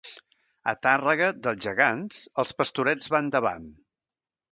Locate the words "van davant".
3.17-3.69